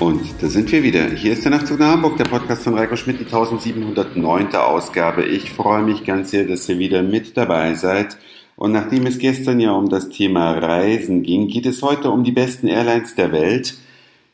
[0.00, 1.10] Und da sind wir wieder.
[1.10, 4.54] Hier ist der Nachtzug nach Hamburg, der Podcast von Reiko Schmidt, die 1709.
[4.54, 5.26] Ausgabe.
[5.26, 8.16] Ich freue mich ganz sehr, dass ihr wieder mit dabei seid.
[8.56, 12.32] Und nachdem es gestern ja um das Thema Reisen ging, geht es heute um die
[12.32, 13.74] besten Airlines der Welt.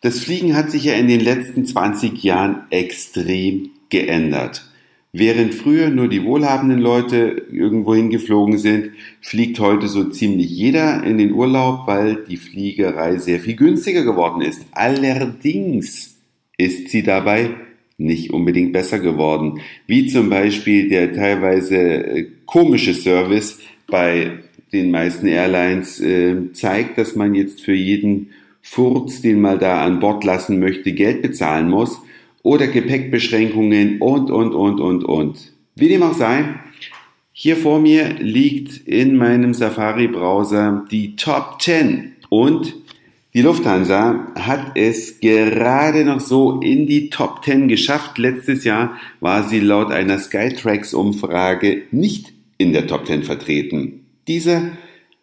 [0.00, 4.64] Das Fliegen hat sich ja in den letzten 20 Jahren extrem geändert.
[5.12, 8.90] Während früher nur die wohlhabenden Leute irgendwo hingeflogen sind,
[9.22, 14.42] fliegt heute so ziemlich jeder in den Urlaub, weil die Fliegerei sehr viel günstiger geworden
[14.42, 14.66] ist.
[14.72, 16.18] Allerdings
[16.58, 17.50] ist sie dabei
[17.96, 19.60] nicht unbedingt besser geworden.
[19.86, 24.40] Wie zum Beispiel der teilweise äh, komische Service bei
[24.72, 28.28] den meisten Airlines äh, zeigt, dass man jetzt für jeden
[28.60, 32.02] Furz, den man da an Bord lassen möchte, Geld bezahlen muss
[32.42, 35.52] oder Gepäckbeschränkungen und, und, und, und, und.
[35.74, 36.44] Wie dem auch sei,
[37.32, 42.74] hier vor mir liegt in meinem Safari-Browser die Top 10 und
[43.34, 48.18] die Lufthansa hat es gerade noch so in die Top 10 geschafft.
[48.18, 54.06] Letztes Jahr war sie laut einer Skytrax-Umfrage nicht in der Top 10 vertreten.
[54.26, 54.72] Dieser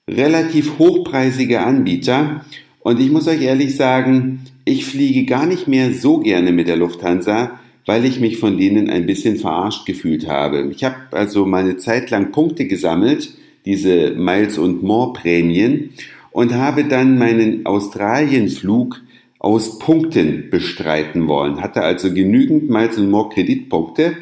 [0.07, 2.45] relativ hochpreisige Anbieter
[2.85, 6.75] und ich muss euch ehrlich sagen, ich fliege gar nicht mehr so gerne mit der
[6.75, 10.69] Lufthansa, weil ich mich von denen ein bisschen verarscht gefühlt habe.
[10.69, 13.33] Ich habe also meine Zeit lang Punkte gesammelt,
[13.65, 15.89] diese Miles und More Prämien,
[16.29, 19.01] und habe dann meinen Australienflug
[19.39, 21.61] aus Punkten bestreiten wollen.
[21.61, 24.15] Hatte also genügend Miles und More Kreditpunkte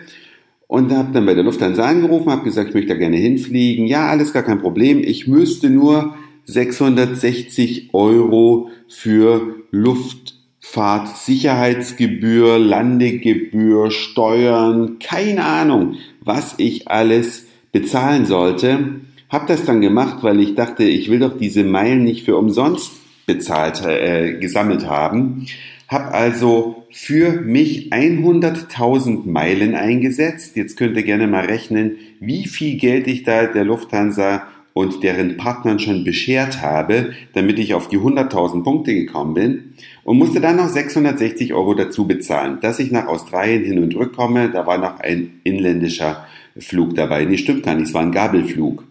[0.67, 3.87] und habe dann bei der Lufthansa angerufen, habe gesagt, ich möchte da gerne hinfliegen.
[3.87, 5.01] Ja, alles gar kein Problem.
[5.03, 6.15] Ich müsste nur
[6.45, 19.01] 660 Euro für Luftfahrtsicherheitsgebühr, Landegebühr, Steuern, keine Ahnung, was ich alles bezahlen sollte.
[19.29, 22.91] Hab das dann gemacht, weil ich dachte, ich will doch diese Meilen nicht für umsonst
[23.25, 25.47] bezahlt, äh, gesammelt haben.
[25.87, 30.55] Hab also für mich 100.000 Meilen eingesetzt.
[30.55, 35.37] Jetzt könnt ihr gerne mal rechnen, wie viel Geld ich da der Lufthansa und deren
[35.37, 39.73] Partnern schon beschert habe, damit ich auf die 100.000 Punkte gekommen bin
[40.03, 44.15] und musste dann noch 660 Euro dazu bezahlen, dass ich nach Australien hin und zurück
[44.15, 44.49] komme.
[44.49, 46.25] Da war noch ein inländischer
[46.57, 47.25] Flug dabei.
[47.25, 48.83] Nee, stimmt gar nicht, es war ein Gabelflug.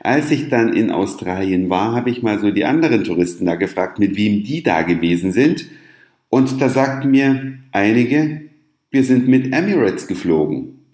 [0.00, 3.98] Als ich dann in Australien war, habe ich mal so die anderen Touristen da gefragt,
[3.98, 5.66] mit wem die da gewesen sind.
[6.28, 8.42] Und da sagten mir einige,
[8.90, 10.86] wir sind mit Emirates geflogen.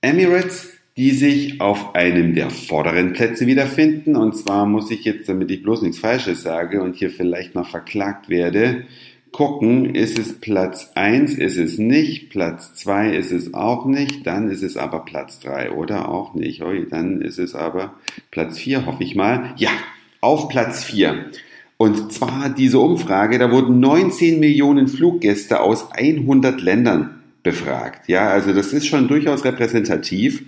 [0.00, 4.16] Emirates die sich auf einem der vorderen Plätze wiederfinden.
[4.16, 7.68] Und zwar muss ich jetzt, damit ich bloß nichts Falsches sage und hier vielleicht noch
[7.68, 8.84] verklagt werde,
[9.32, 14.48] gucken, ist es Platz 1, ist es nicht, Platz 2 ist es auch nicht, dann
[14.48, 16.62] ist es aber Platz 3 oder auch nicht.
[16.62, 17.94] Ui, dann ist es aber
[18.30, 19.52] Platz 4, hoffe ich mal.
[19.56, 19.70] Ja,
[20.20, 21.26] auf Platz 4.
[21.76, 28.08] Und zwar diese Umfrage, da wurden 19 Millionen Fluggäste aus 100 Ländern befragt.
[28.08, 30.42] Ja, also das ist schon durchaus repräsentativ.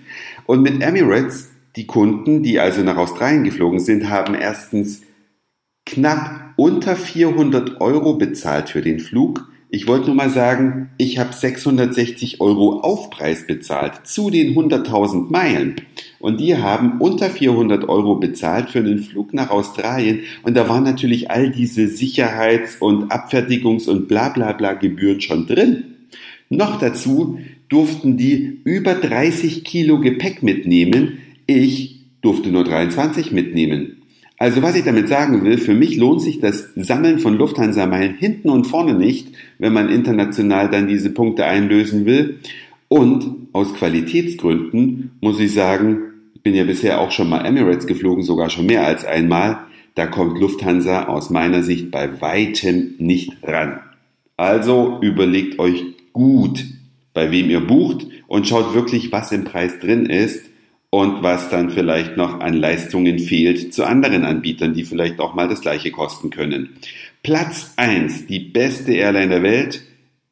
[0.45, 5.03] Und mit Emirates, die Kunden, die also nach Australien geflogen sind, haben erstens
[5.85, 9.47] knapp unter 400 Euro bezahlt für den Flug.
[9.69, 15.75] Ich wollte nur mal sagen, ich habe 660 Euro Aufpreis bezahlt zu den 100.000 Meilen.
[16.19, 20.21] Und die haben unter 400 Euro bezahlt für einen Flug nach Australien.
[20.43, 25.45] Und da waren natürlich all diese Sicherheits- und Abfertigungs- und bla bla bla Gebühren schon
[25.45, 25.96] drin.
[26.49, 31.19] Noch dazu durften die über 30 Kilo Gepäck mitnehmen.
[31.45, 33.97] Ich durfte nur 23 mitnehmen.
[34.39, 38.49] Also was ich damit sagen will, für mich lohnt sich das Sammeln von Lufthansa-Meilen hinten
[38.49, 42.39] und vorne nicht, wenn man international dann diese Punkte einlösen will.
[42.87, 45.99] Und aus Qualitätsgründen muss ich sagen,
[46.35, 49.57] ich bin ja bisher auch schon mal Emirates geflogen, sogar schon mehr als einmal.
[49.95, 53.79] Da kommt Lufthansa aus meiner Sicht bei weitem nicht ran.
[54.37, 56.65] Also überlegt euch gut,
[57.13, 60.45] bei wem ihr bucht und schaut wirklich, was im Preis drin ist
[60.89, 65.47] und was dann vielleicht noch an Leistungen fehlt zu anderen Anbietern, die vielleicht auch mal
[65.47, 66.69] das gleiche kosten können.
[67.21, 69.83] Platz 1, die beste Airline der Welt,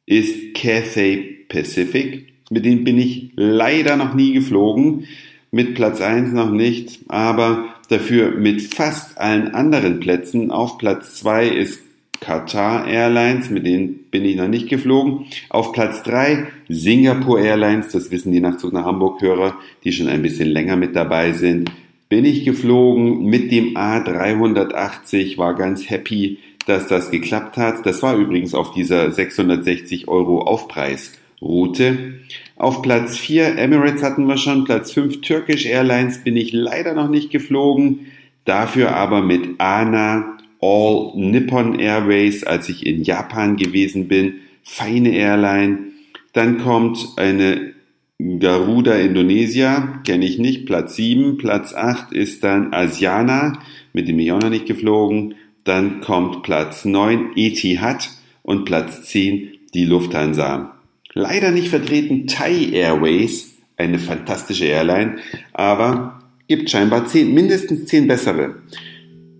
[0.06, 2.32] ist Cathay Pacific.
[2.50, 5.06] Mit denen bin ich leider noch nie geflogen.
[5.52, 10.50] Mit Platz 1 noch nicht, aber dafür mit fast allen anderen Plätzen.
[10.50, 11.80] Auf Platz 2 ist
[12.20, 15.26] Qatar Airlines, mit denen bin ich noch nicht geflogen.
[15.48, 20.48] Auf Platz 3 Singapore Airlines, das wissen die Nachtzug nach Hamburg-Hörer, die schon ein bisschen
[20.48, 21.70] länger mit dabei sind.
[22.08, 27.84] Bin ich geflogen mit dem A380, war ganz happy, dass das geklappt hat.
[27.86, 32.14] Das war übrigens auf dieser 660 Euro Aufpreisroute.
[32.56, 37.08] Auf Platz 4 Emirates hatten wir schon, Platz 5 Turkish Airlines bin ich leider noch
[37.08, 38.06] nicht geflogen.
[38.44, 40.35] Dafür aber mit ANA
[40.66, 45.92] All Nippon Airways, als ich in Japan gewesen bin, feine Airline.
[46.32, 47.72] Dann kommt eine
[48.18, 51.38] Garuda Indonesia, kenne ich nicht, Platz 7.
[51.38, 53.60] Platz 8 ist dann Asiana,
[53.92, 55.36] mit dem ich auch noch nicht geflogen.
[55.62, 58.10] Dann kommt Platz 9 Etihad
[58.42, 60.76] und Platz 10 die Lufthansa.
[61.12, 65.18] Leider nicht vertreten Thai Airways, eine fantastische Airline,
[65.52, 68.56] aber gibt scheinbar 10, mindestens 10 bessere.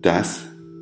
[0.01, 0.46] Das